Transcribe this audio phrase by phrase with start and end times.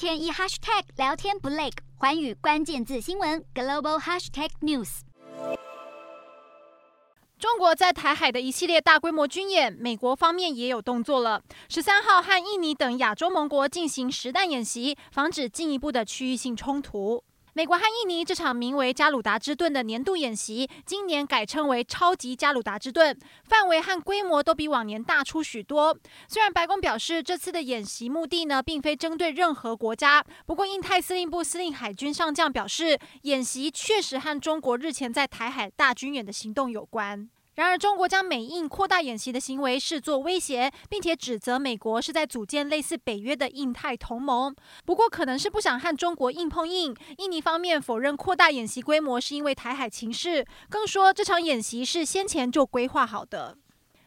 [0.00, 5.00] 天一 hashtag 聊天不累，环宇关键字新闻 global hashtag news。
[7.38, 11.42] 中国在台海的一系列大规模军演，美国方面也有动作了。
[11.68, 17.22] 十三号和印尼等亚洲盟国进行实弹演习，防止进一步的区域性冲突。
[17.52, 25.98] 美国和印尼这场名为“加鲁达之盾”的年度演习，今年改称为“超级加鲁达之盾”，范围和规模都比往年大出许多。
[26.28, 37.28] 虽然白宫表示这次的演习目的呢，并非针对任何国家，不过印太司令部司令海军上将表示，演习确实和中国日前在台海大军演的行动有关。
[37.60, 44.56] 然而，中国将美印扩大演习的行为视作威胁，并且指责美国是在组建类似北约的印太同盟。
[44.86, 46.96] 不过，可能是不想和中国硬碰硬。
[47.18, 53.58] 印尼方面否认扩大演习规模是因为台海情势，更说这场演习是先前就规划好的。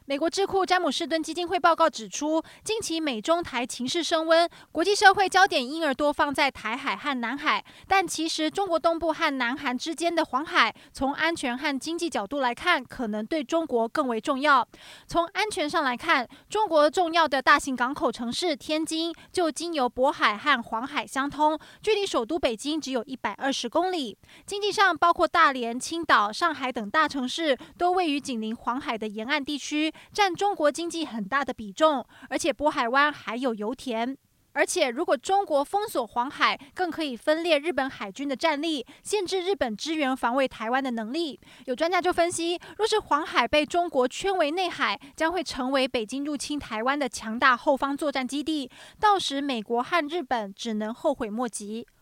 [0.05, 7.63] 美国智库詹姆士敦基金会报告指出，近期美中台情势升温，国际社会焦点因而多放在台海和南海。
[7.87, 14.67] 但其实，中国东部和南韩之间的黄海，从安全和经济角度来看，可能对中国更为重要。
[15.07, 24.17] 从安全上来看，中国重要的大型港口城市天津就经由渤海和黄海相通，距离首都北京只有一百二十公里。
[24.45, 29.92] 经济上，包括大连、青岛、上海等大城市，都位于紧邻黄海的沿岸地区。
[30.11, 34.17] 占中国经济很大的比重，而且渤海湾还有油田，
[34.53, 41.39] 而且如果中国封锁黄海，更可以分裂日本海军的战力，限制日本支援防卫台湾的能力。
[41.65, 48.69] 有专家就分析，若是黄海被中国圈为内海，将会成为北京入侵台湾的强大后方作战基地，
[48.99, 51.87] 到时美国和日本只能后悔莫及。